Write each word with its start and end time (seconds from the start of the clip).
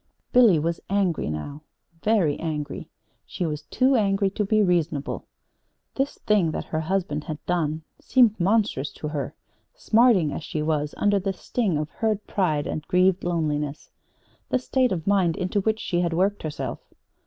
Billy 0.33 0.57
was 0.57 0.79
angry 0.89 1.29
now 1.29 1.61
very 2.01 2.35
angry. 2.39 2.89
She 3.23 3.45
was 3.45 3.61
too 3.61 3.95
angry 3.95 4.31
to 4.31 4.43
be 4.43 4.63
reasonable. 4.63 5.27
This 5.93 6.17
thing 6.25 6.49
that 6.53 6.63
her 6.65 6.79
husband 6.79 7.25
had 7.25 7.37
done 7.45 7.83
seemed 7.99 8.39
monstrous 8.39 8.91
to 8.93 9.09
her, 9.09 9.35
smarting, 9.75 10.33
as 10.33 10.43
she 10.43 10.63
was, 10.63 10.95
under 10.97 11.19
the 11.19 11.33
sting 11.33 11.77
of 11.77 11.91
hurt 11.91 12.25
pride 12.25 12.65
and 12.65 12.81
grieved 12.87 13.23
loneliness 13.23 13.91
the 14.49 14.57
state 14.57 14.91
of 14.91 15.05
mind 15.05 15.37
into 15.37 15.61
which 15.61 15.79
she 15.79 15.99
had 16.01 16.13
worked 16.13 16.41
herself. 16.41 16.79